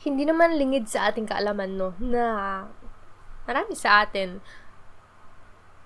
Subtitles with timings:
[0.00, 2.64] hindi naman lingid sa ating kaalaman, no, na
[3.44, 4.40] marami sa atin,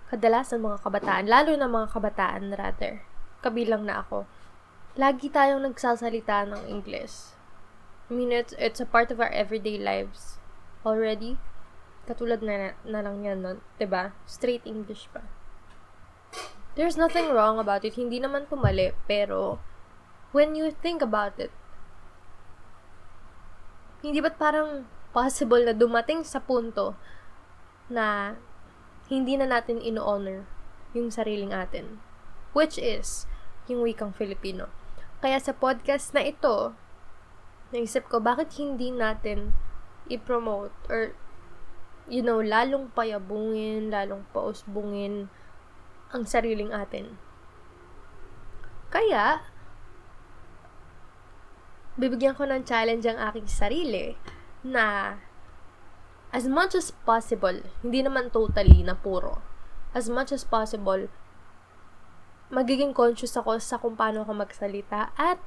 [0.07, 3.03] kadalasan mga kabataan, lalo na mga kabataan rather,
[3.43, 4.23] kabilang na ako,
[4.95, 7.35] lagi tayong nagsasalita ng English.
[8.07, 10.39] I mean, it's, it's a part of our everyday lives
[10.87, 11.41] already.
[12.07, 13.59] Katulad na, na lang yan, no?
[13.59, 14.05] ba diba?
[14.29, 15.25] Straight English pa.
[16.77, 17.97] There's nothing wrong about it.
[17.97, 18.93] Hindi naman pumali.
[19.09, 19.63] Pero,
[20.37, 21.55] when you think about it,
[24.05, 24.85] hindi ba't parang
[25.17, 26.93] possible na dumating sa punto
[27.89, 28.37] na
[29.09, 30.45] hindi na natin in-honor
[30.93, 32.05] yung sariling atin.
[32.53, 33.25] Which is,
[33.65, 34.69] yung wikang Filipino.
[35.25, 36.77] Kaya sa podcast na ito,
[37.73, 39.57] naisip ko, bakit hindi natin
[40.13, 41.17] i-promote or,
[42.05, 45.33] you know, lalong payabungin, lalong pausbungin
[46.13, 47.17] ang sariling atin.
[48.93, 49.43] Kaya,
[51.95, 54.19] bibigyan ko ng challenge ang aking sarili
[54.67, 55.17] na
[56.35, 59.39] as much as possible, hindi naman totally na puro,
[59.95, 61.07] as much as possible,
[62.51, 65.39] magiging conscious ako sa kung paano ako magsalita at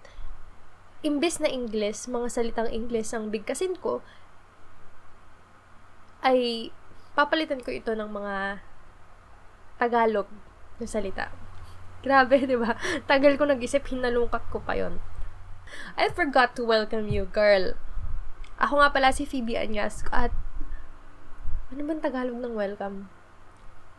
[1.03, 3.99] imbes na English, mga salitang English ang bigkasin ko,
[6.23, 6.71] ay
[7.13, 8.63] papalitan ko ito ng mga
[9.77, 10.25] Tagalog
[10.81, 11.29] na salita.
[12.01, 12.79] Grabe, di ba?
[13.05, 14.97] Tagal ko nag-isip, hinalungkat ko pa yon
[15.95, 17.75] I forgot to welcome you, girl.
[18.57, 20.33] Ako nga pala si Phoebe Anyas at
[21.69, 23.11] ano bang Tagalog ng welcome?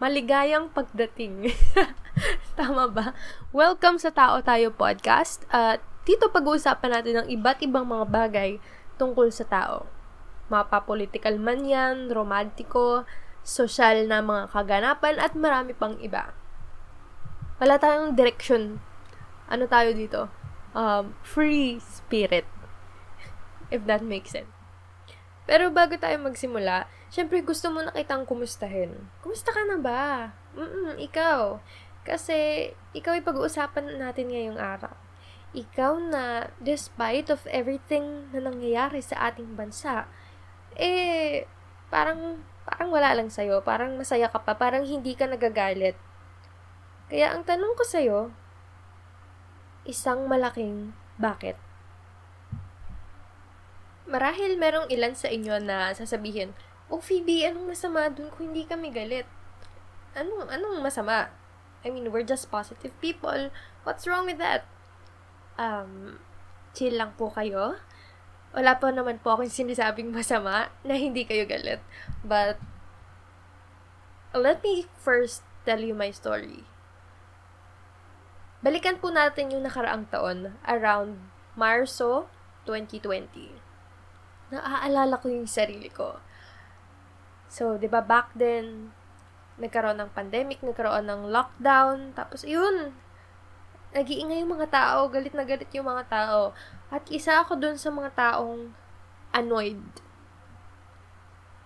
[0.00, 1.52] Maligayang pagdating.
[2.58, 3.12] Tama ba?
[3.52, 5.44] Welcome sa Tao Tayo Podcast.
[5.52, 8.50] At dito pag-uusapan natin ng iba't ibang mga bagay
[8.97, 9.84] tungkol sa tao.
[10.48, 13.05] Mapa-political man yan, romantiko,
[13.44, 16.32] sosyal na mga kaganapan, at marami pang iba.
[17.60, 18.80] Wala tayong direction.
[19.53, 20.32] Ano tayo dito?
[20.72, 22.48] Um, free spirit.
[23.69, 24.48] If that makes sense.
[25.48, 29.08] Pero bago tayo magsimula, syempre gusto mo na kitang kumustahin.
[29.25, 30.36] Kumusta ka na ba?
[30.52, 31.60] Mm ikaw.
[32.04, 34.92] Kasi ikaw ay pag-uusapan natin ngayong araw.
[35.56, 40.04] Ikaw na, despite of everything na nangyayari sa ating bansa,
[40.76, 41.48] eh,
[41.88, 43.65] parang, parang wala lang sa'yo.
[43.65, 44.56] Parang masaya ka pa.
[44.60, 45.97] Parang hindi ka nagagalit.
[47.09, 48.19] Kaya ang tanong ko sa'yo,
[49.88, 51.56] isang malaking bakit.
[54.04, 56.53] Marahil merong ilan sa inyo na sasabihin,
[56.88, 59.28] Oh, Phoebe, anong masama dun kung hindi kami galit?
[60.16, 61.28] Anong, anong masama?
[61.84, 63.53] I mean, we're just positive people.
[63.84, 64.65] What's wrong with that?
[65.60, 66.16] Um,
[66.72, 67.77] chill lang po kayo.
[68.56, 71.84] Wala po naman po akong sinasabing masama na hindi kayo galit.
[72.25, 72.56] But,
[74.32, 76.65] let me first tell you my story.
[78.58, 81.14] Balikan po natin yung nakaraang taon, around
[81.54, 82.26] Marso
[82.66, 83.54] 2020.
[84.50, 86.19] Naaalala ko yung sarili ko.
[87.47, 88.91] So, 'di ba back then
[89.62, 92.94] nagkaroon ng pandemic, nagkaroon ng lockdown, tapos yun,
[93.91, 96.54] nag-iingay yung mga tao, galit na galit yung mga tao.
[96.94, 98.70] At isa ako dun sa mga taong
[99.34, 99.82] annoyed.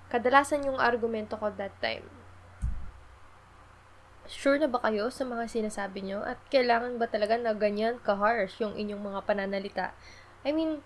[0.09, 2.22] Kadalasan yung argumento ko that time
[4.33, 6.25] Sure na ba kayo sa mga sinasabi nyo?
[6.25, 9.93] At kailangan ba talaga na ganyan ka-harsh yung inyong mga pananalita?
[10.41, 10.81] I mean,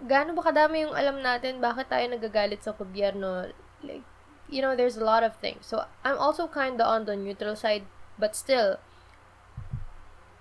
[0.00, 3.52] gaano ba kadami yung alam natin bakit tayo nagagalit sa gobyerno?
[3.84, 4.00] Like,
[4.48, 5.68] you know, there's a lot of things.
[5.68, 7.84] So, I'm also kinda on the neutral side,
[8.16, 8.80] but still,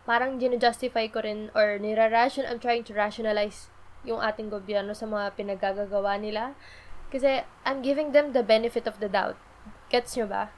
[0.08, 3.68] parang gina-justify ko rin or nira-ration, I'm trying to rationalize
[4.08, 6.56] yung ating gobyerno sa mga pinagagagawa nila.
[7.12, 9.36] Kasi, I'm giving them the benefit of the doubt.
[9.92, 10.56] Gets nyo ba?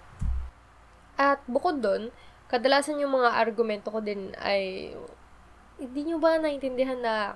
[1.19, 2.09] At bukod doon,
[2.49, 4.93] kadalasan yung mga argumento ko din ay
[5.81, 7.35] hindi nyo ba naintindihan na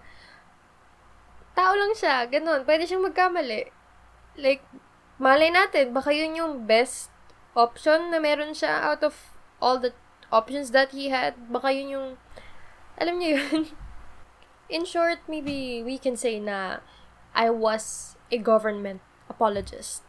[1.58, 3.74] tao lang siya, ganun, pwede siyang magkamali.
[4.38, 4.62] Like,
[5.18, 7.10] malay natin, baka yun yung best
[7.58, 9.90] option na meron siya out of all the
[10.30, 11.34] options that he had.
[11.50, 12.08] Baka yun yung,
[13.02, 13.74] alam niyo yun.
[14.74, 16.86] In short, maybe we can say na
[17.34, 20.07] I was a government apologist.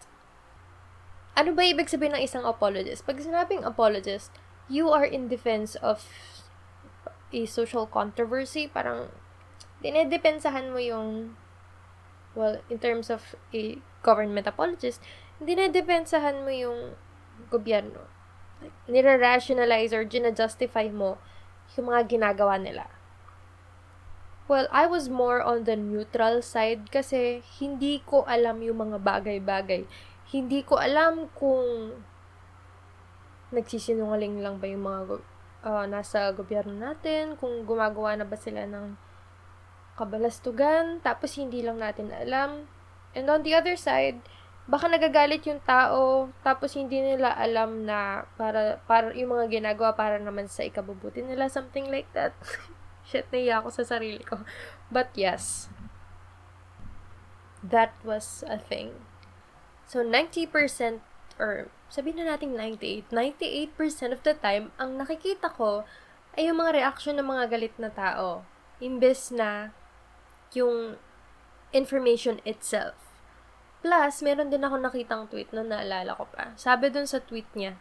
[1.38, 3.06] Ano ba ibig sabihin ng isang apologist?
[3.06, 4.35] Pag sinabing apologist,
[4.67, 6.02] you are in defense of
[7.31, 9.14] a social controversy, parang
[9.79, 11.38] dinedepensahan mo yung
[12.35, 14.99] well, in terms of a government apologist,
[15.38, 16.99] dinedepensahan mo yung
[17.55, 18.11] gobyerno.
[18.58, 21.23] Like, nire-rationalize or gina-justify mo
[21.79, 22.90] yung mga ginagawa nila.
[24.50, 29.87] Well, I was more on the neutral side kasi hindi ko alam yung mga bagay-bagay
[30.28, 31.96] hindi ko alam kung
[33.48, 35.00] nagsisinungaling lang ba yung mga
[35.64, 38.92] uh, nasa gobyerno natin, kung gumagawa na ba sila ng
[39.96, 42.69] kabalastugan, tapos hindi lang natin alam.
[43.16, 44.20] And on the other side,
[44.69, 50.20] baka nagagalit yung tao, tapos hindi nila alam na para, para yung mga ginagawa para
[50.20, 52.36] naman sa ikabubuti nila, something like that.
[53.08, 54.44] Shit, naiya ako sa sarili ko.
[54.92, 55.72] But yes,
[57.64, 59.07] that was a thing.
[59.88, 61.00] So, 90%
[61.40, 65.88] or sabihin na natin 98, 98% of the time, ang nakikita ko
[66.37, 68.44] ay yung mga reaction ng mga galit na tao.
[68.85, 69.73] Imbes na
[70.52, 71.00] yung
[71.73, 72.94] information itself.
[73.81, 76.52] Plus, meron din ako nakitang tweet na naalala ko pa.
[76.58, 77.79] Sabi dun sa tweet niya,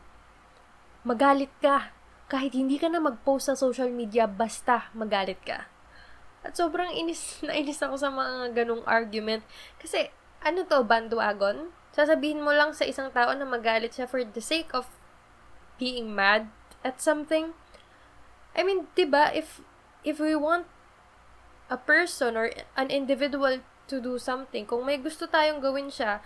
[1.03, 1.91] magalit ka.
[2.27, 5.67] Kahit hindi ka na mag-post sa social media, basta magalit ka.
[6.43, 9.43] At sobrang inis na inis ako sa mga ganong argument.
[9.81, 10.11] Kasi,
[10.43, 11.73] ano to, bandwagon?
[11.97, 14.85] Sasabihin mo lang sa isang tao na magalit siya for the sake of
[15.81, 16.45] being mad
[16.85, 17.57] at something.
[18.53, 19.65] I mean, 'di ba, if
[20.05, 20.69] if we want
[21.73, 26.21] a person or an individual to do something, kung may gusto tayong gawin siya,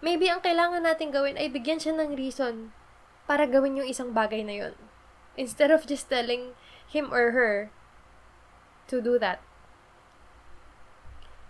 [0.00, 2.72] maybe ang kailangan natin gawin ay bigyan siya ng reason
[3.28, 4.74] para gawin yung isang bagay na yon.
[5.36, 6.56] Instead of just telling
[6.88, 7.68] him or her
[8.88, 9.44] to do that.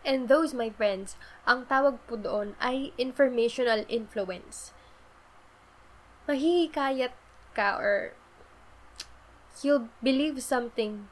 [0.02, 1.14] And those, my friends,
[1.46, 4.75] ang tawag po doon ay informational influence.
[6.26, 7.14] Mahihikayat
[7.54, 8.19] ka or
[9.62, 11.06] you'll believe something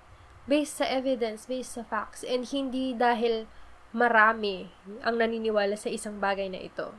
[0.51, 3.47] based sa evidence, based sa facts, and hindi dahil
[3.95, 4.71] marami
[5.07, 6.91] ang naniniwala sa isang bagay na ito.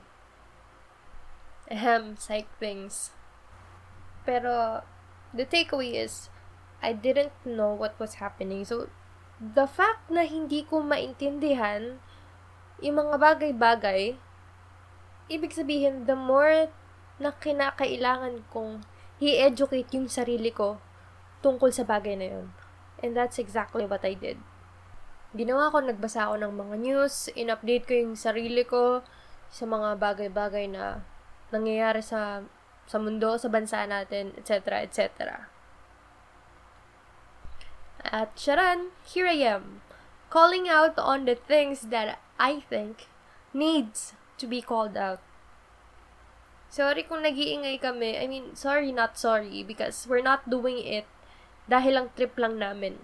[1.72, 3.12] Ahem, psych things.
[4.24, 4.84] Pero,
[5.36, 6.32] the takeaway is,
[6.84, 8.64] I didn't know what was happening.
[8.64, 8.92] So,
[9.42, 11.98] the fact na hindi ko maintindihan
[12.78, 14.14] yung mga bagay-bagay,
[15.34, 16.70] ibig sabihin, the more
[17.18, 18.86] na kinakailangan kong
[19.22, 20.78] i-educate yung sarili ko
[21.42, 22.46] tungkol sa bagay na yun.
[23.02, 24.38] And that's exactly what I did.
[25.34, 29.02] Ginawa ko, nagbasa ako ng mga news, in-update ko yung sarili ko
[29.50, 31.02] sa mga bagay-bagay na
[31.50, 32.46] nangyayari sa
[32.90, 35.08] sa mundo, sa bansa natin, etc., etc.
[38.01, 39.81] At charan, here I am,
[40.33, 43.06] calling out on the things that I think
[43.53, 45.21] needs to be called out.
[46.71, 48.18] Sorry kung nag-iingay kami.
[48.18, 51.06] I mean, sorry not sorry because we're not doing it
[51.68, 52.98] dahil lang trip lang namin.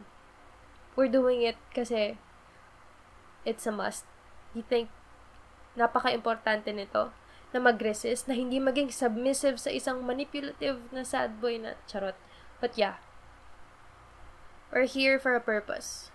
[0.95, 2.17] We're doing it kasi
[3.43, 4.07] it's a must.
[4.55, 4.89] We think
[5.77, 7.13] napaka-importante nito
[7.53, 12.17] na mag-resist, na hindi maging submissive sa isang manipulative na sad boy na charot.
[12.59, 12.99] But yeah,
[14.67, 16.11] We're here for a purpose.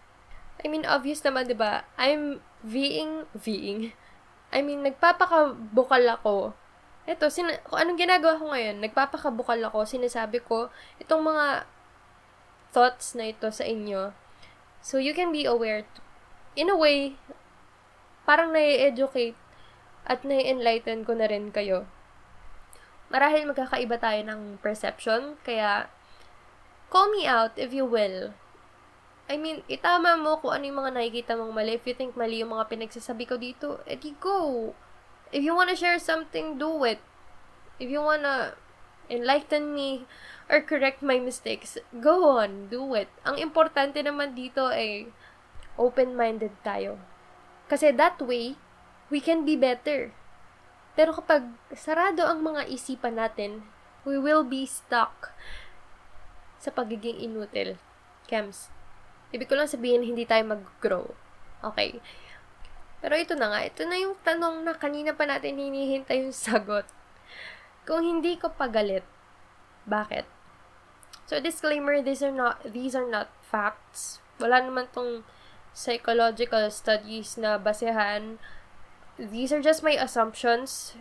[0.60, 1.88] I mean, obvious naman, di ba?
[1.96, 3.96] I'm being, being,
[4.52, 6.52] I mean, nagpapakabukal ako.
[7.08, 10.68] Ito, sin- kung anong ginagawa ko ngayon, nagpapakabukal ako, sinasabi ko,
[11.00, 11.64] itong mga
[12.70, 14.12] thoughts na ito sa inyo.
[14.84, 15.88] So, you can be aware.
[16.52, 17.16] In a way,
[18.28, 19.34] parang nai-educate
[20.04, 21.88] at nai-enlighten ko na rin kayo.
[23.08, 25.88] Marahil magkakaiba tayo ng perception, kaya
[26.92, 28.36] call me out if you will.
[29.32, 31.80] I mean, itama mo kung ano yung mga nakikita mong mali.
[31.80, 34.76] If you think mali yung mga pinagsasabi ko dito, edi go.
[35.32, 37.00] If you wanna share something, do it.
[37.80, 38.52] If you wanna
[39.08, 40.04] enlighten me
[40.52, 43.08] or correct my mistakes, go on, do it.
[43.24, 45.08] Ang importante naman dito ay
[45.80, 47.00] open-minded tayo.
[47.72, 48.60] Kasi that way,
[49.08, 50.12] we can be better.
[50.92, 53.64] Pero kapag sarado ang mga isipan natin,
[54.04, 55.32] we will be stuck
[56.60, 57.80] sa pagiging inutil.
[58.28, 58.68] Kems.
[59.32, 61.08] Ibig ko lang sabihin, hindi tayo mag-grow.
[61.64, 61.98] Okay.
[63.02, 66.86] Pero ito na nga, ito na yung tanong na kanina pa natin hinihintay yung sagot.
[67.82, 69.02] Kung hindi ko pagalit,
[69.88, 70.28] bakit?
[71.26, 74.22] So, disclaimer, these are not, these are not facts.
[74.38, 75.26] Wala naman tong
[75.74, 78.38] psychological studies na basehan.
[79.16, 80.94] These are just my assumptions,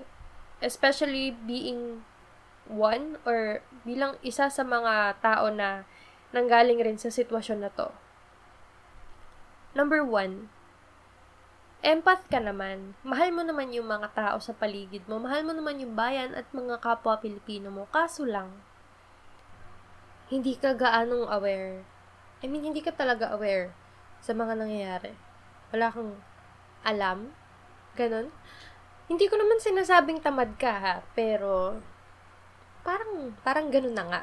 [0.63, 2.07] especially being
[2.71, 5.83] one or bilang isa sa mga tao na
[6.31, 7.91] nanggaling rin sa sitwasyon na to.
[9.71, 10.51] Number one,
[11.79, 12.93] empath ka naman.
[13.07, 15.17] Mahal mo naman yung mga tao sa paligid mo.
[15.17, 17.87] Mahal mo naman yung bayan at mga kapwa Pilipino mo.
[17.87, 18.51] Kaso lang,
[20.27, 21.87] hindi ka gaanong aware.
[22.43, 23.71] I mean, hindi ka talaga aware
[24.19, 25.15] sa mga nangyayari.
[25.71, 26.19] Wala kang
[26.83, 27.31] alam.
[27.95, 28.27] Ganon.
[29.11, 31.79] Hindi ko naman sinasabing tamad ka ha, pero
[32.83, 34.21] parang, parang ganun na nga.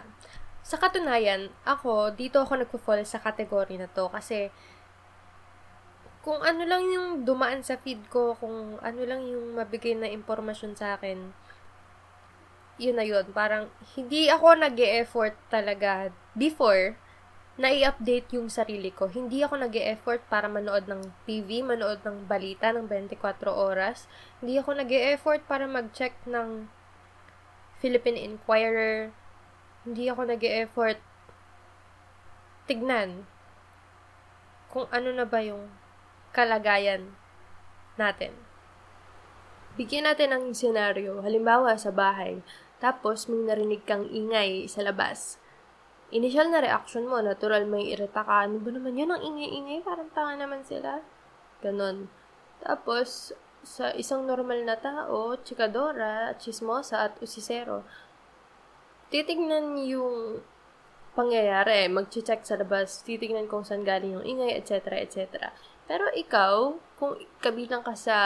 [0.64, 4.52] Sa katunayan, ako, dito ako nagpo-fall sa kategory na to kasi
[6.22, 10.74] kung ano lang yung dumaan sa feed ko, kung ano lang yung mabigay na impormasyon
[10.74, 11.30] sa akin,
[12.78, 13.26] yun na yun.
[13.34, 16.98] Parang, hindi ako nag effort talaga before
[17.58, 19.10] na i-update yung sarili ko.
[19.10, 23.18] Hindi ako nag effort para manood ng TV, manood ng balita ng 24
[23.50, 24.06] oras.
[24.38, 26.70] Hindi ako nag effort para mag-check ng
[27.82, 29.10] Philippine Inquirer.
[29.82, 31.02] Hindi ako nag effort
[32.70, 33.24] tignan
[34.68, 35.72] kung ano na ba yung
[36.38, 37.18] kalagayan
[37.98, 38.30] natin.
[39.74, 41.18] Bigyan natin ng senaryo.
[41.26, 42.38] Halimbawa, sa bahay.
[42.78, 45.42] Tapos, may narinig kang ingay sa labas
[46.08, 50.08] initial na reaction mo, natural may irita ka, ano ba naman yun, ang ingay-ingay, parang
[50.16, 51.04] tanga naman sila.
[51.60, 52.08] Ganon.
[52.64, 57.84] Tapos, sa isang normal na tao, chikadora, chismosa, at usisero,
[59.12, 60.40] titignan yung
[61.12, 65.52] pangyayari, mag-check sa labas, titignan kung saan galing yung ingay, etc., etc.
[65.88, 68.16] Pero ikaw, kung kabilang ka sa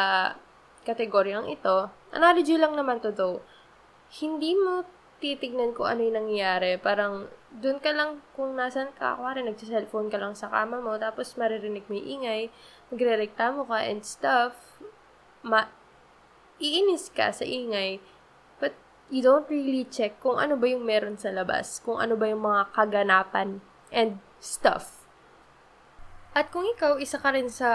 [0.82, 3.38] kategoryang ito, analogy lang naman to though,
[4.18, 4.82] hindi mo
[5.22, 6.76] titignan ko ano yung nangyayari.
[6.82, 11.38] Parang, doon ka lang kung nasan ka, kuwari, nagsiselfone ka lang sa kama mo, tapos
[11.38, 12.50] maririnig yung ingay,
[12.90, 14.82] magre-reklamo ka and stuff,
[15.46, 15.70] ma
[16.58, 18.02] iinis ka sa ingay,
[18.58, 18.74] but
[19.14, 22.42] you don't really check kung ano ba yung meron sa labas, kung ano ba yung
[22.42, 23.62] mga kaganapan
[23.94, 25.01] and stuff.
[26.32, 27.68] At kung ikaw, isa ka rin sa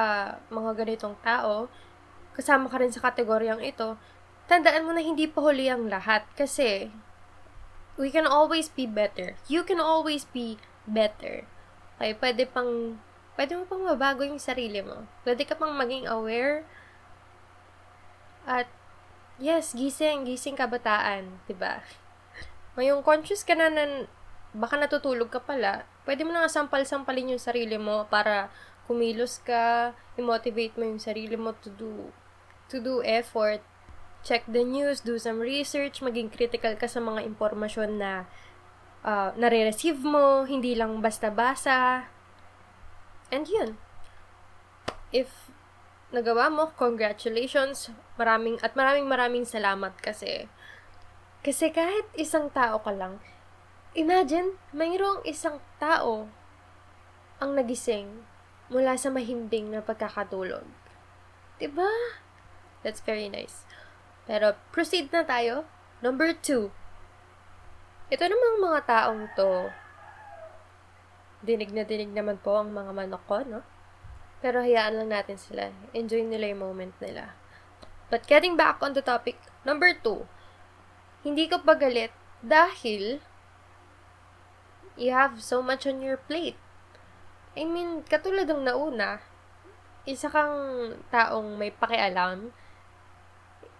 [0.49, 1.69] mga ganitong tao,
[2.33, 3.97] kasama ka rin sa kategoryang ito,
[4.49, 6.25] tandaan mo na hindi pa huli ang lahat.
[6.33, 6.89] Kasi,
[8.01, 9.37] we can always be better.
[9.45, 10.57] You can always be
[10.89, 11.45] better.
[11.97, 13.01] Okay, pwede pang,
[13.37, 15.05] pwede mo pang mabago yung sarili mo.
[15.21, 16.65] Pwede ka pang maging aware.
[18.49, 18.65] At,
[19.37, 21.73] yes, gising, gising kabataan, ba diba?
[22.77, 24.09] Ngayong conscious ka na na,
[24.53, 28.47] baka natutulog ka pala, pwede mo na sampal-sampalin yung sarili mo para
[28.87, 32.15] kumilos ka, i-motivate mo yung sarili mo to do,
[32.71, 33.59] to do effort,
[34.23, 38.23] check the news, do some research, maging critical ka sa mga impormasyon na
[39.03, 42.07] uh, nare-receive mo, hindi lang basta-basa.
[43.27, 43.75] And yun.
[45.11, 45.51] If
[46.15, 47.91] nagawa mo, congratulations.
[48.15, 50.47] Maraming, at maraming maraming salamat kasi.
[51.43, 53.19] Kasi kahit isang tao ka lang,
[53.97, 56.29] imagine, mayroong isang tao
[57.41, 58.21] ang nagising
[58.69, 60.69] mula sa mahimbing na pagkakatulog.
[61.57, 61.89] Diba?
[62.85, 63.65] That's very nice.
[64.29, 65.65] Pero, proceed na tayo.
[66.05, 66.69] Number two.
[68.13, 69.73] Ito namang mga taong to,
[71.43, 73.61] dinig na dinig naman po ang mga manok ko, no?
[74.39, 75.73] Pero hayaan lang natin sila.
[75.91, 77.33] Enjoy nila yung moment nila.
[78.07, 79.35] But getting back on the topic,
[79.67, 80.29] number two,
[81.25, 83.19] hindi ka pagalit dahil
[84.97, 86.57] you have so much on your plate.
[87.57, 89.23] I mean, katulad ng nauna,
[90.03, 92.53] isa kang taong may pakialam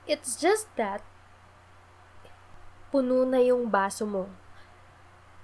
[0.08, 1.04] It's just that,
[2.96, 4.32] puno na yung baso mo.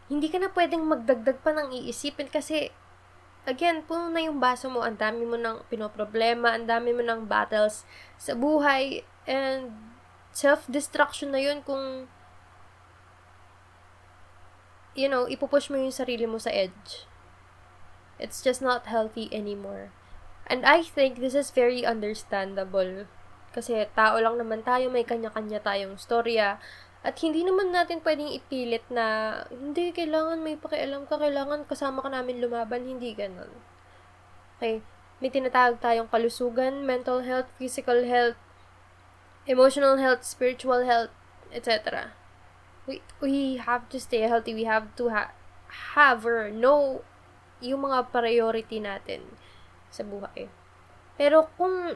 [0.07, 2.71] Hindi ka na pwedeng magdagdag pa ng iisipin kasi,
[3.43, 7.27] again, puno na yung baso mo, ang dami mo ng pinoproblema, ang dami mo ng
[7.27, 7.83] battles
[8.15, 9.75] sa buhay, and
[10.31, 12.07] self-destruction na yun kung
[14.93, 17.05] you know, ipupush mo yung sarili mo sa edge.
[18.21, 19.89] It's just not healthy anymore.
[20.45, 23.09] And I think this is very understandable
[23.53, 26.57] kasi tao lang naman tayo, may kanya-kanya tayong storya.
[27.05, 32.09] At hindi naman natin pwedeng ipilit na, hindi, kailangan may pakialam ka, kailangan kasama ka
[32.09, 33.53] namin lumaban, hindi ganun.
[34.57, 34.81] Okay,
[35.21, 38.39] may tinatawag tayong kalusugan, mental health, physical health,
[39.45, 41.13] emotional health, spiritual health,
[41.53, 42.17] etc.
[42.83, 45.31] We, we have to stay healthy, we have to ha-
[45.95, 47.01] have or know
[47.63, 49.23] yung mga priority natin
[49.87, 50.51] sa buhay.
[51.15, 51.95] Pero kung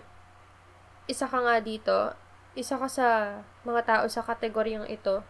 [1.11, 2.15] isa ka nga dito,
[2.55, 5.21] isa ka sa mga tao sa kategoryang ito,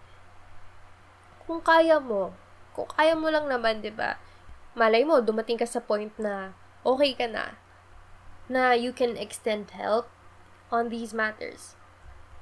[1.47, 2.35] kung kaya mo,
[2.75, 4.19] kung kaya mo lang naman, 'di ba?
[4.77, 6.53] Malay mo dumating ka sa point na
[6.85, 7.57] okay ka na
[8.47, 10.07] na you can extend help
[10.71, 11.75] on these matters.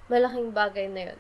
[0.10, 1.20] Malaking bagay na 'yon.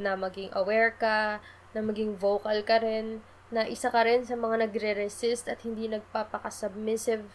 [0.00, 1.44] Na maging aware ka,
[1.76, 3.20] na maging vocal ka rin,
[3.52, 7.28] na isa ka rin sa mga nagre-resist at hindi nagpapaka-submissive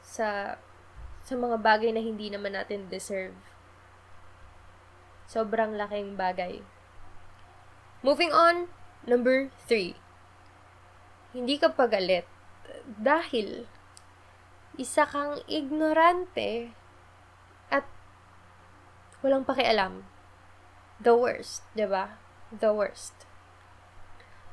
[0.00, 0.58] sa
[1.22, 3.34] sa mga bagay na hindi naman natin deserve.
[5.30, 6.62] Sobrang laking bagay.
[8.02, 8.66] Moving on,
[9.06, 9.94] number three.
[11.30, 12.26] Hindi ka pagalit
[12.84, 13.70] dahil
[14.74, 16.74] isa kang ignorante
[17.70, 17.86] at
[19.22, 20.02] walang pakialam.
[21.02, 21.74] The worst, ba?
[21.74, 22.04] Diba?
[22.54, 23.14] The worst.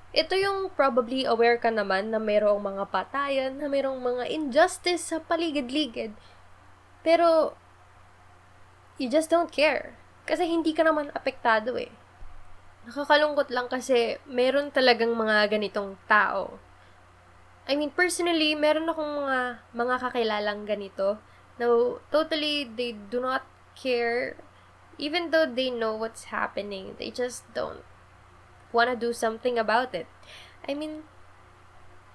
[0.10, 5.22] Ito yung probably aware ka naman na mayroong mga patayan, na mayroong mga injustice sa
[5.22, 6.18] paligid-ligid
[7.00, 7.56] pero,
[9.00, 9.96] you just don't care.
[10.28, 11.90] Kasi hindi ka naman apektado eh.
[12.84, 16.60] Nakakalungkot lang kasi meron talagang mga ganitong tao
[17.70, 21.22] I mean, personally, meron akong mga, mga kakilalang ganito.
[21.62, 23.46] No, totally, they do not
[23.78, 24.34] care.
[25.00, 27.88] Even though they know what's happening, they just don't
[28.76, 30.06] wanna do something about it.
[30.68, 31.08] I mean,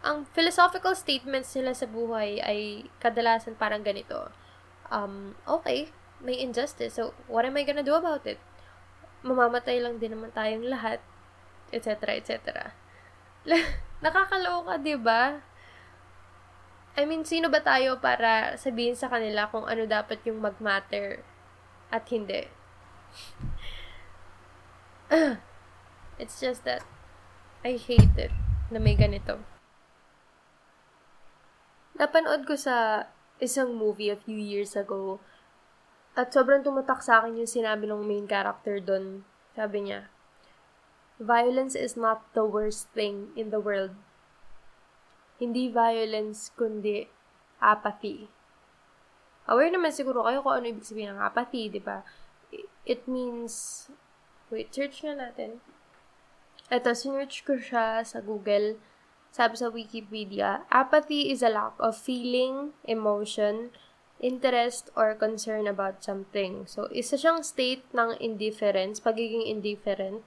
[0.04, 4.28] ang philosophical statements nila sa buhay ay kadalasan parang ganito.
[4.92, 5.88] Um, okay,
[6.20, 7.00] may injustice.
[7.00, 8.36] So, what am I gonna do about it?
[9.24, 11.00] Mamamatay lang din naman tayong lahat,
[11.72, 12.76] etc., etc.
[14.04, 15.40] Nakakaloka, di ba?
[16.94, 21.24] I mean, sino ba tayo para sabihin sa kanila kung ano dapat yung mag-matter
[21.88, 22.46] at hindi?
[26.20, 26.82] It's just that
[27.64, 28.34] I hate it
[28.70, 29.42] na may ganito.
[31.94, 33.06] Napanood ko sa
[33.38, 35.22] isang movie a few years ago
[36.14, 39.26] at sobrang tumatak sa akin yung sinabi ng main character doon.
[39.54, 40.10] Sabi niya,
[41.22, 43.94] Violence is not the worst thing in the world.
[45.38, 47.06] Hindi violence, kundi
[47.62, 48.26] apathy.
[49.46, 52.02] Aware naman siguro kayo kung ano ibig sabihin ng apathy, di ba?
[52.84, 53.88] It means,
[54.52, 55.64] wait, search na natin.
[56.68, 58.76] Ito, sinearch ko siya sa Google.
[59.34, 63.74] Sabi sa Wikipedia, apathy is a lack of feeling, emotion,
[64.22, 66.64] interest or concern about something.
[66.70, 70.22] So, isa siyang state ng indifference, pagiging indifferent,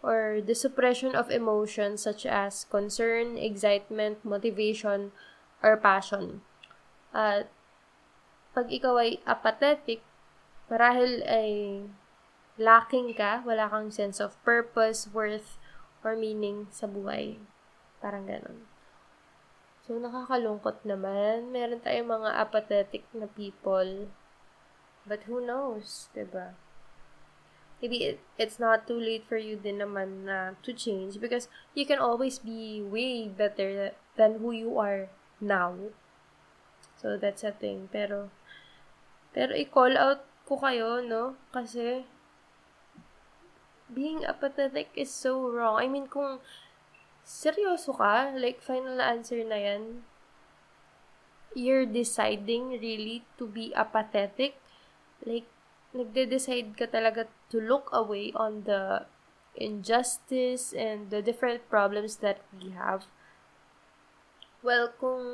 [0.00, 5.12] or the suppression of emotions such as concern, excitement, motivation,
[5.60, 6.40] or passion.
[7.12, 7.52] At
[8.56, 10.00] pag ikaw ay apathetic,
[10.70, 11.82] marahil ay
[12.54, 15.58] lacking ka, wala kang sense of purpose, worth,
[16.06, 17.42] or meaning sa buhay.
[17.98, 18.64] Parang ganun.
[19.84, 21.50] So, nakakalungkot naman.
[21.50, 24.06] Meron tayong mga apathetic na people.
[25.02, 26.46] But who knows, ba diba?
[27.82, 31.88] Maybe it, it's not too late for you din naman na to change because you
[31.88, 35.10] can always be way better than who you are
[35.40, 35.74] now.
[37.00, 37.90] So, that's a thing.
[37.90, 38.30] Pero,
[39.32, 41.38] pero i-call out ko kayo, no?
[41.54, 42.02] Kasi,
[43.86, 45.78] being apathetic is so wrong.
[45.78, 46.42] I mean, kung
[47.22, 50.02] seryoso ka, like, final answer na yan,
[51.54, 54.58] you're deciding really to be apathetic,
[55.22, 55.46] like,
[55.94, 59.06] nagde-decide ka talaga to look away on the
[59.54, 63.06] injustice and the different problems that we have.
[64.62, 65.24] Well, kung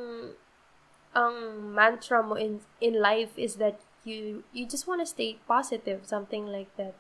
[1.17, 1.37] ang
[1.73, 6.47] mantra mo in, in life is that you you just want to stay positive, something
[6.47, 6.95] like that.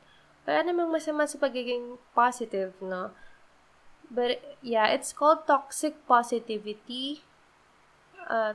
[0.46, 3.14] Wala namang masama sa pagiging positive, no?
[4.10, 7.22] But yeah, it's called toxic positivity.
[8.26, 8.54] Uh,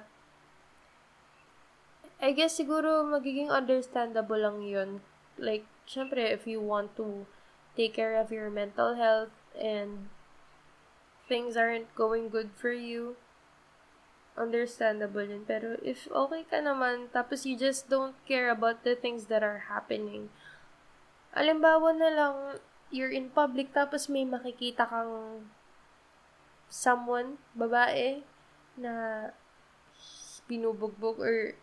[2.21, 5.01] I guess siguro magiging understandable lang yun.
[5.41, 7.25] Like, syempre, if you want to
[7.75, 10.11] take care of your mental health and
[11.27, 13.17] things aren't going good for you,
[14.39, 15.43] understandable yun.
[15.43, 19.67] Pero if okay ka naman, tapos you just don't care about the things that are
[19.67, 20.31] happening,
[21.35, 22.35] alimbawa na lang,
[22.91, 25.47] you're in public tapos may makikita kang
[26.71, 28.23] someone, babae,
[28.79, 29.27] na
[30.47, 31.55] binubugbog or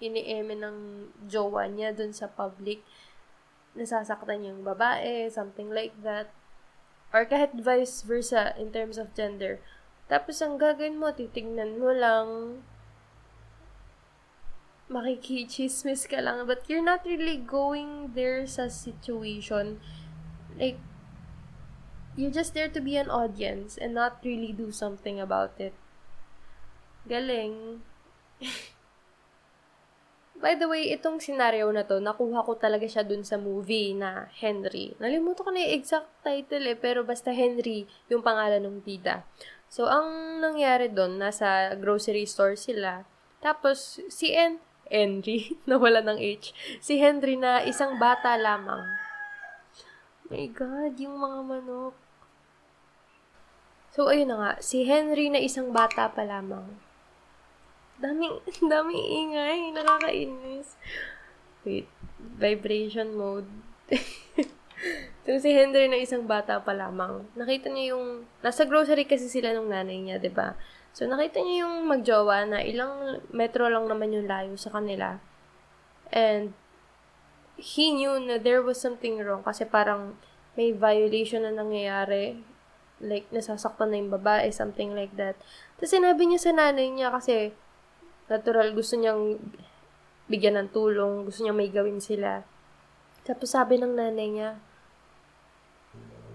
[0.00, 2.84] inieme ng jowa niya dun sa public,
[3.72, 6.32] nasasaktan yung babae, something like that.
[7.14, 9.62] Or kahit vice versa in terms of gender.
[10.08, 12.60] Tapos ang gagawin mo, titignan mo lang,
[14.92, 19.80] makikichismis ka lang, but you're not really going there sa situation.
[20.60, 20.76] Like,
[22.14, 25.72] you're just there to be an audience and not really do something about it.
[27.08, 27.80] Galing.
[30.44, 34.28] By the way, itong scenario na to, nakuha ko talaga siya dun sa movie na
[34.36, 34.92] Henry.
[35.00, 39.24] Nalimutan ko na yung exact title eh, pero basta Henry yung pangalan ng bida.
[39.74, 43.02] So, ang nangyari dun, nasa grocery store sila.
[43.42, 46.54] Tapos, si N, Henry, nawala ng H.
[46.78, 48.86] Si Henry na isang bata lamang.
[50.30, 51.94] My God, yung mga manok.
[53.90, 54.52] So, ayun na nga.
[54.62, 56.78] Si Henry na isang bata pa lamang.
[57.98, 59.74] Daming, daming ingay.
[59.74, 60.78] Nakakainis.
[61.66, 61.90] Wait.
[62.38, 63.50] Vibration mode.
[65.24, 67.24] so, si Henry na isang bata pa lamang.
[67.34, 68.28] Nakita niya yung...
[68.44, 70.48] Nasa grocery kasi sila nung nanay niya, ba diba?
[70.94, 75.18] So, nakita niya yung magjowa na ilang metro lang naman yung layo sa kanila.
[76.14, 76.54] And,
[77.58, 80.18] he knew na there was something wrong kasi parang
[80.54, 82.38] may violation na nangyayari.
[83.02, 85.34] Like, nasasaktan na yung babae, something like that.
[85.78, 87.50] Tapos, sinabi niya sa nanay niya kasi
[88.30, 89.36] natural gusto niyang
[90.30, 92.46] bigyan ng tulong, gusto niya may gawin sila.
[93.26, 94.50] Tapos, sabi ng nanay niya,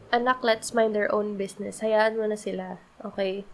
[0.09, 1.85] Anak, let's mind their own business.
[1.85, 2.81] Hayaan mo na sila.
[3.05, 3.45] Okay?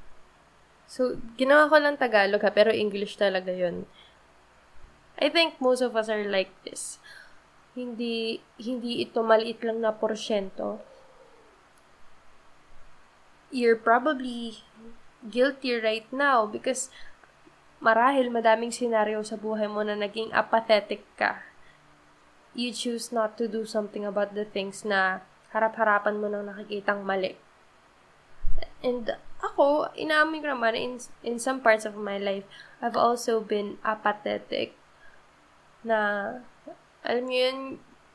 [0.88, 3.84] So, ginawa ko lang Tagalog ha, pero English talaga yun.
[5.20, 7.00] I think most of us are like this.
[7.76, 10.80] Hindi, hindi ito maliit lang na porsyento.
[13.52, 14.64] You're probably
[15.28, 16.88] guilty right now because
[17.84, 21.44] marahil madaming senaryo sa buhay mo na naging apathetic ka.
[22.56, 27.36] You choose not to do something about the things na harap-harapan mo nang nakikitang mali.
[28.86, 29.10] And
[29.42, 30.94] ako, inaamin ko naman, in,
[31.26, 32.46] in some parts of my life,
[32.82, 34.78] I've also been apathetic.
[35.86, 36.30] Na,
[37.06, 37.58] alam mo yun,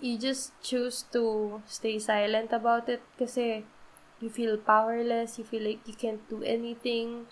[0.01, 3.69] you just choose to stay silent about it kasi
[4.19, 7.29] you feel powerless, you feel like you can't do anything,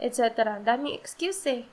[0.00, 0.60] etc.
[0.64, 1.64] Daming excuse eh.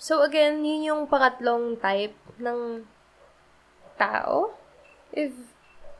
[0.00, 2.88] So again, yun yung pangatlong type ng
[4.00, 4.56] tao.
[5.12, 5.36] If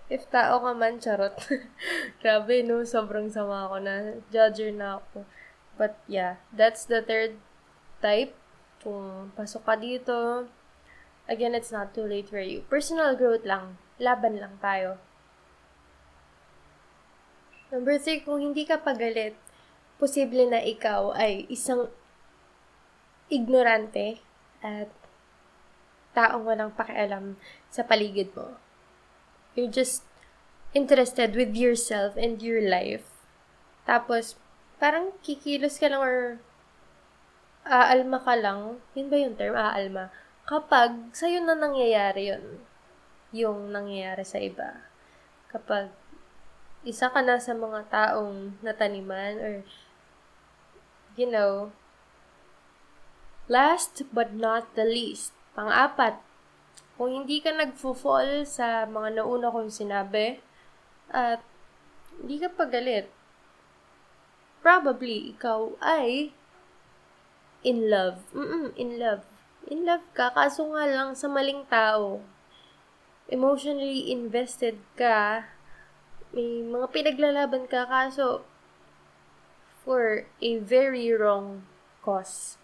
[0.08, 1.36] if tao ka man, charot.
[2.24, 2.80] Grabe, no?
[2.88, 3.94] Sobrang sama ako na.
[4.32, 5.28] Judger na ako.
[5.76, 7.36] But yeah, that's the third
[8.00, 8.32] type.
[8.80, 10.48] Kung pasok ka dito,
[11.28, 12.64] again, it's not too late for you.
[12.72, 13.76] Personal growth lang.
[14.00, 14.96] Laban lang tayo.
[17.70, 19.36] Number three, kung hindi ka pagalit,
[20.00, 21.92] posible na ikaw ay isang
[23.30, 24.18] ignorante
[24.58, 24.90] at
[26.16, 27.38] taong walang pakialam
[27.70, 28.58] sa paligid mo.
[29.54, 30.02] You're just
[30.74, 33.06] interested with yourself and your life.
[33.86, 34.38] Tapos,
[34.82, 36.16] parang kikilos ka lang or
[37.66, 38.82] aalma ka lang.
[38.94, 39.54] Yun ba yung term?
[39.54, 40.10] Aalma.
[40.46, 42.62] Kapag sa'yo na nangyayari yun.
[43.30, 44.82] Yung nangyayari sa iba.
[45.50, 45.94] Kapag
[46.82, 49.54] isa ka na sa mga taong nataniman or
[51.12, 51.68] you know
[53.52, 56.16] last but not the least pang-apat
[57.00, 60.36] kung hindi ka nagfo-fall sa mga nauna kong sinabi
[61.08, 61.40] at
[62.20, 63.08] hindi ka pagalit
[64.60, 66.36] probably ikaw ay
[67.64, 68.20] in love.
[68.36, 69.24] Mm in love.
[69.72, 70.28] In love ka.
[70.36, 72.20] Kaso nga lang sa maling tao
[73.32, 75.48] emotionally invested ka
[76.36, 78.44] may mga pinaglalaban ka kaso
[79.80, 81.64] for a very wrong
[82.04, 82.60] cause.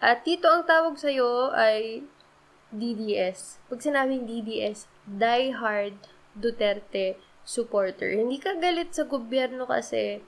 [0.00, 2.08] At dito ang tawag sa'yo ay
[2.74, 3.62] DDS.
[3.70, 5.96] Pag sinabing DDS, Die Hard
[6.34, 8.10] Duterte supporter.
[8.10, 10.24] Hindi ka galit sa gobyerno kasi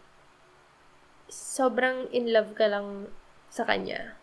[1.27, 3.11] sobrang in love ka lang
[3.51, 4.15] sa kanya.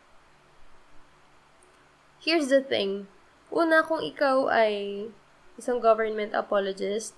[2.23, 3.11] Here's the thing.
[3.51, 5.05] Una, kung ikaw ay
[5.59, 7.13] isang government apologist,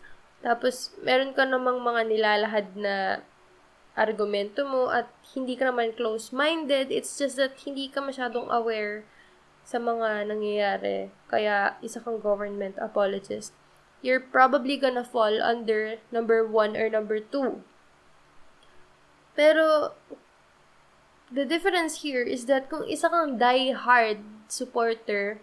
[0.46, 3.26] tapos, meron ka namang mga nilalahad na
[3.98, 6.94] argumento mo at hindi ka naman close-minded.
[6.94, 9.10] It's just that hindi ka masyadong aware
[9.66, 11.10] sa mga nangyayari.
[11.28, 13.52] Kaya, isa kang government apologist.
[14.06, 17.66] You're probably gonna fall under number one or number two.
[19.34, 19.98] Pero,
[21.34, 25.42] the difference here is that kung isa kang die-hard supporter,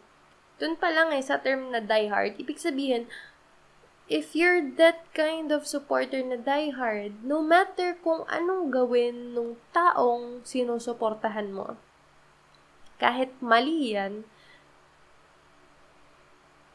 [0.62, 3.10] dun pa lang eh, sa term na die-hard, ibig sabihin,
[4.12, 10.44] if you're that kind of supporter na diehard, no matter kung anong gawin nung taong
[10.44, 11.80] sinusuportahan mo,
[12.98, 14.24] kahit mali yan,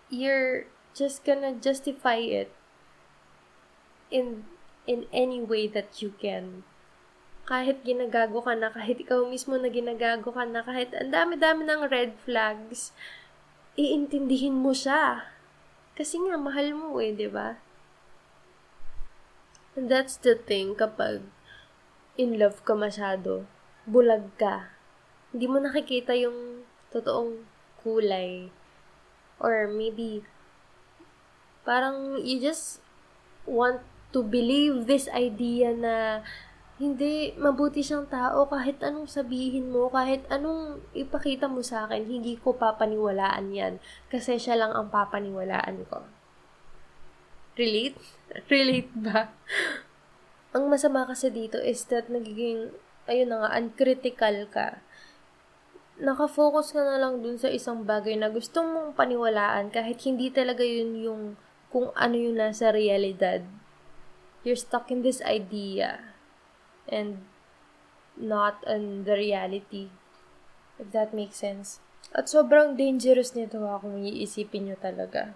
[0.08, 2.49] you're just gonna justify it
[4.10, 4.47] in
[4.88, 6.63] in any way that you can.
[7.47, 11.88] Kahit ginagago ka na, kahit ikaw mismo na ginagago ka na, kahit ang dami-dami ng
[11.88, 12.91] red flags,
[13.80, 15.32] iintindihin mo siya
[15.97, 17.58] kasi nga, mahal mo eh, di ba?
[19.73, 21.25] And that's the thing kapag
[22.21, 23.49] in love ka masyado,
[23.89, 24.77] bulag ka.
[25.32, 27.44] Hindi mo nakikita yung totoong
[27.84, 28.50] kulay.
[29.38, 30.26] Or maybe,
[31.68, 32.80] parang you just
[33.48, 33.84] want
[34.16, 36.24] to believe this idea na
[36.78, 42.38] hindi, mabuti siyang tao kahit anong sabihin mo, kahit anong ipakita mo sa akin, hindi
[42.38, 43.74] ko papaniwalaan yan.
[44.13, 46.06] Kasi siya lang ang papaniwalaan ko.
[47.58, 47.98] Relate?
[48.54, 49.34] Relate ba?
[50.56, 52.74] ang masama kasi dito is that nagiging,
[53.10, 54.82] ayun na nga, uncritical ka.
[55.97, 60.62] Nakafocus ka na lang dun sa isang bagay na gusto mong paniwalaan kahit hindi talaga
[60.62, 61.23] yun yung
[61.73, 63.41] kung ano yung nasa realidad.
[64.45, 66.13] You're stuck in this idea
[66.86, 67.25] and
[68.13, 69.89] not on the reality.
[70.77, 71.81] If that makes sense.
[72.13, 75.33] At sobrang dangerous nito ha kung iisipin nyo talaga.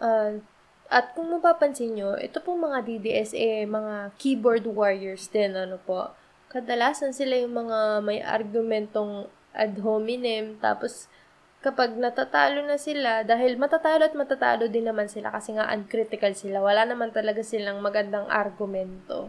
[0.00, 0.40] Uh,
[0.88, 6.16] at kung mapapansin nyo, ito pong mga DDS eh, mga keyboard warriors din, ano po.
[6.48, 11.12] Kadalasan sila yung mga may argumentong ad hominem, tapos
[11.60, 16.64] kapag natatalo na sila, dahil matatalo at matatalo din naman sila kasi nga uncritical sila,
[16.64, 19.28] wala naman talaga silang magandang argumento.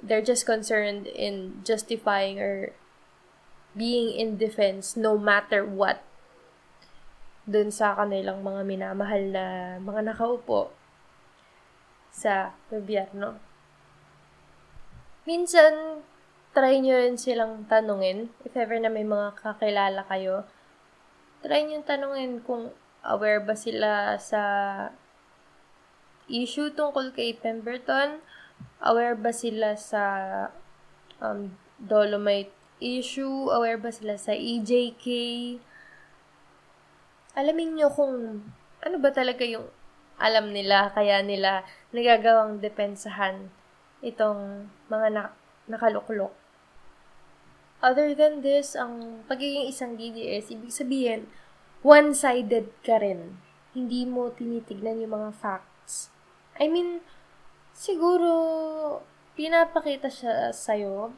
[0.00, 2.72] They're just concerned in justifying or
[3.76, 6.00] being in defense no matter what
[7.44, 9.44] dun sa kanilang mga minamahal na
[9.82, 10.70] mga nakaupo
[12.10, 13.38] sa gobyerno.
[15.26, 16.02] Minsan,
[16.50, 20.46] try nyo rin silang tanungin, if ever na may mga kakilala kayo,
[21.42, 22.74] try nyo tanungin kung
[23.06, 24.42] aware ba sila sa
[26.30, 28.22] issue tungkol kay Pemberton,
[28.82, 30.02] aware ba sila sa
[31.22, 35.06] um, Dolomite issue, aware ba sila sa EJK,
[37.36, 38.42] alamin nyo kung
[38.80, 39.68] ano ba talaga yung
[40.20, 41.64] alam nila, kaya nila
[41.96, 43.48] nagagawang depensahan
[44.04, 45.36] itong mga na-
[45.68, 46.39] nakaluklok.
[47.80, 51.32] Other than this, ang pagiging isang DDS, ibig sabihin,
[51.80, 53.40] one-sided ka rin.
[53.72, 56.12] Hindi mo tinitignan yung mga facts.
[56.60, 57.00] I mean,
[57.72, 58.30] siguro,
[59.32, 61.16] pinapakita siya sa'yo.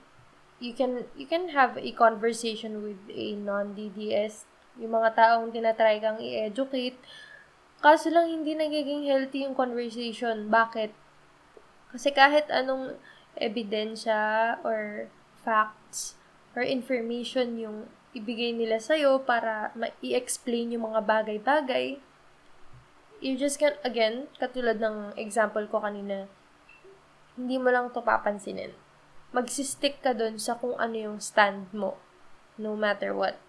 [0.63, 4.47] You can, you can have a conversation with a non-DDS
[4.79, 6.97] yung mga taong tinatry kang i-educate.
[7.83, 10.47] Kaso lang hindi nagiging healthy yung conversation.
[10.47, 10.95] Bakit?
[11.91, 12.97] Kasi kahit anong
[13.35, 15.11] ebidensya or
[15.43, 16.22] facts
[16.53, 17.77] or information yung
[18.13, 21.97] ibigay nila sa'yo para ma-i-explain yung mga bagay-bagay,
[23.25, 26.29] you just can, again, katulad ng example ko kanina,
[27.39, 28.77] hindi mo lang to papansinin.
[29.33, 31.97] Magsistick ka dun sa kung ano yung stand mo,
[32.61, 33.41] no matter what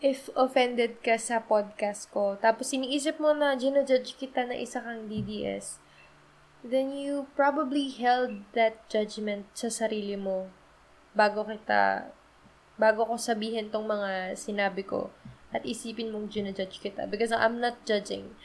[0.00, 5.08] if offended ka sa podcast ko, tapos iniisip mo na ginajudge kita na isa kang
[5.08, 5.80] DDS,
[6.60, 10.52] then you probably held that judgment sa sarili mo
[11.16, 12.12] bago kita,
[12.76, 15.08] bago ko sabihin tong mga sinabi ko
[15.50, 17.08] at isipin mong ginajudge kita.
[17.08, 18.36] Because I'm not judging.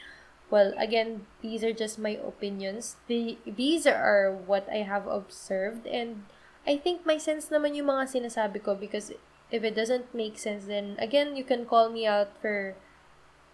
[0.48, 2.96] Well, again, these are just my opinions.
[3.08, 6.24] The, these are what I have observed and
[6.64, 9.12] I think my sense naman yung mga sinasabi ko because
[9.52, 12.76] if it doesn't make sense, then again, you can call me out for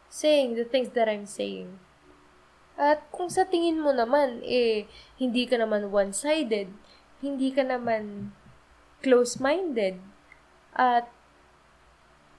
[0.08, 1.80] saying the things that I'm saying.
[2.78, 4.86] At kung sa tingin mo naman, eh,
[5.18, 6.70] hindi ka naman one-sided,
[7.18, 8.30] hindi ka naman
[9.02, 10.00] close-minded,
[10.74, 11.10] at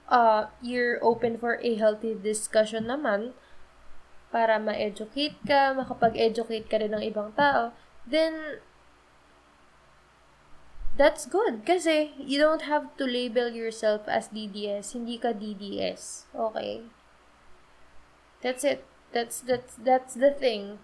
[0.08, 3.32] uh, you're open for a healthy discussion naman,
[4.30, 7.74] para ma-educate ka, makapag-educate ka rin ng ibang tao,
[8.06, 8.62] then
[10.94, 11.66] that's good.
[11.66, 14.94] Kasi you don't have to label yourself as DDS.
[14.94, 16.30] Hindi ka DDS.
[16.30, 16.86] Okay?
[18.40, 18.86] That's it.
[19.10, 20.78] That's, that's, that's the thing.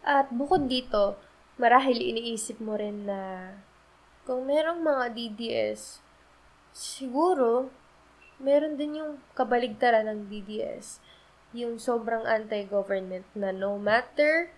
[0.00, 1.20] At bukod dito,
[1.60, 3.52] marahil iniisip mo rin na
[4.26, 6.02] kung merong mga DDS,
[6.74, 7.70] siguro,
[8.42, 10.98] meron din yung kabaligtaran ng DDS.
[11.54, 14.50] Yung sobrang anti-government na no matter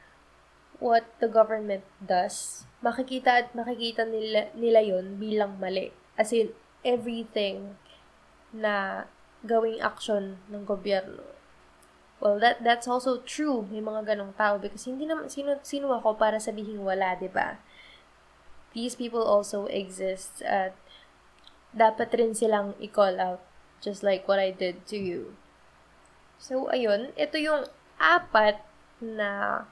[0.80, 5.92] what the government does, makikita at makikita nila, nila yon bilang mali.
[6.16, 6.50] As in,
[6.80, 7.76] everything
[8.50, 9.04] na
[9.44, 11.22] gawing action ng gobyerno.
[12.18, 13.70] Well, that that's also true.
[13.70, 17.62] May mga ganong tao because hindi naman sino sino ako para sabihin wala, 'di ba?
[18.72, 20.76] These people also exist at
[21.72, 23.42] dapat rin silang i-call out
[23.78, 25.38] just like what I did to you.
[26.38, 27.66] So ayun, ito yung
[27.98, 28.62] apat
[29.02, 29.64] na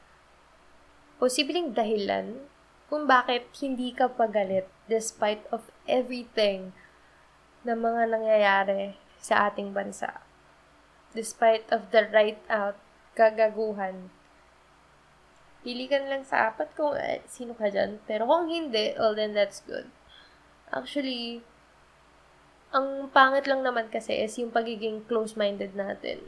[1.19, 2.47] posibleng dahilan
[2.87, 6.71] kung bakit hindi ka pagalit despite of everything
[7.67, 10.23] na mga nangyayari sa ating bansa.
[11.17, 12.79] Despite of the right out,
[13.19, 14.15] kagaguhan.
[15.67, 17.99] Pili ka lang sa apat kung eh, sino ka dyan.
[18.07, 19.91] Pero kung hindi, well then that's good.
[20.71, 21.43] Actually,
[22.71, 26.23] ang pangit lang naman kasi is yung pagiging close-minded natin.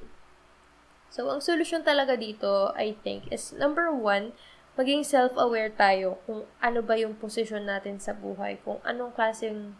[1.06, 4.34] So, ang solusyon talaga dito, I think, is number one,
[4.74, 9.78] maging self-aware tayo kung ano ba yung posisyon natin sa buhay, kung anong klaseng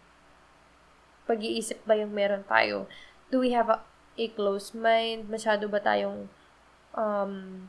[1.29, 2.89] pag-iisip ba yung meron tayo.
[3.29, 3.85] Do we have a,
[4.17, 5.29] a closed mind?
[5.29, 6.33] Masyado ba tayong
[6.97, 7.69] um,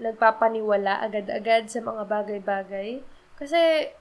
[0.00, 3.02] nagpapaniwala agad-agad sa mga bagay-bagay?
[3.38, 3.92] Kasi,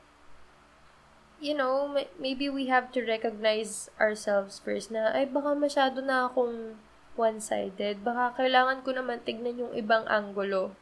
[1.42, 6.80] you know, maybe we have to recognize ourselves first na, ay, baka masyado na akong
[7.14, 8.02] one-sided.
[8.02, 10.74] Baka kailangan ko naman tignan yung ibang angulo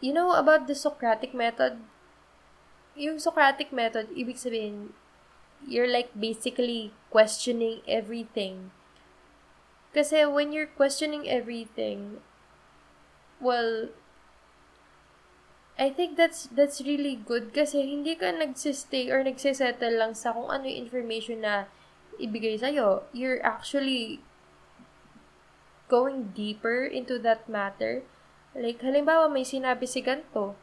[0.00, 1.76] you know about the Socratic method?
[2.96, 4.96] Yung Socratic method, ibig sabihin,
[5.68, 8.72] you're like basically questioning everything.
[9.92, 12.24] Kasi when you're questioning everything,
[13.40, 13.88] well,
[15.80, 20.52] I think that's that's really good kasi hindi ka nagsistay or nagsisettle lang sa kung
[20.52, 21.72] ano yung information na
[22.20, 23.08] ibigay sa'yo.
[23.16, 24.20] You're actually
[25.88, 28.04] going deeper into that matter.
[28.52, 30.54] Like, halimbawa, may sinabi si ganito.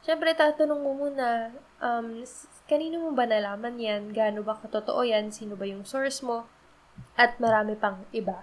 [0.00, 2.24] Siyempre, tatanong mo muna, um,
[2.64, 4.16] kanino mo ba nalaman yan?
[4.16, 5.28] Gaano ba katotoo yan?
[5.28, 6.48] Sino ba yung source mo?
[7.20, 8.40] At marami pang iba.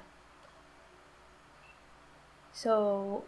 [2.53, 3.25] So,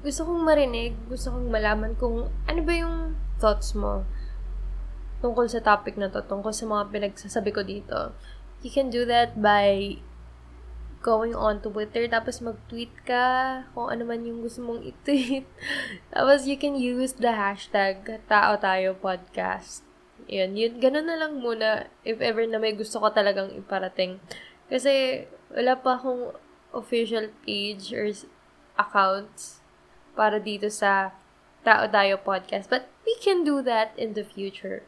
[0.00, 4.08] gusto kong marinig, gusto kong malaman kung ano ba yung thoughts mo
[5.20, 8.16] tungkol sa topic na to, tungkol sa mga pinagsasabi ko dito.
[8.64, 10.00] You can do that by
[11.04, 13.24] going on to Twitter, tapos mag-tweet ka
[13.76, 15.44] kung ano man yung gusto mong i-tweet.
[16.16, 19.84] tapos you can use the hashtag Tao Tayo Podcast.
[20.28, 24.20] Yun, yun, ganun na lang muna if ever na may gusto ko talagang iparating.
[24.72, 26.32] Kasi wala pa akong
[26.72, 28.08] official page or
[28.80, 29.59] accounts
[30.20, 31.16] para dito sa
[31.64, 32.68] Tao Tayo Podcast.
[32.68, 34.84] But we can do that in the future.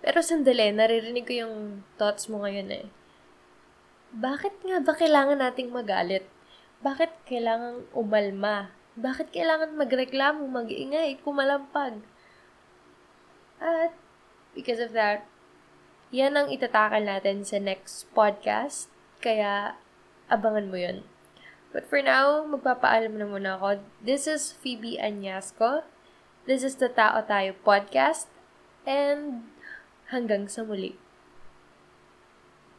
[0.00, 1.54] Pero sandali, naririnig ko yung
[2.00, 2.86] thoughts mo ngayon eh
[4.12, 6.28] bakit nga ba kailangan nating magalit?
[6.84, 8.68] Bakit kailangan umalma?
[8.92, 12.04] Bakit kailangan magreklamo, mag-ingay, kumalampag?
[13.56, 13.96] At
[14.52, 15.24] because of that,
[16.12, 18.92] yan ang itatakal natin sa next podcast.
[19.24, 19.80] Kaya,
[20.28, 21.08] abangan mo yun.
[21.72, 23.80] But for now, magpapaalam na muna ako.
[24.04, 25.88] This is Phoebe Anyasco.
[26.44, 28.28] This is the Tao Tayo podcast.
[28.84, 29.48] And
[30.12, 31.01] hanggang sa muli.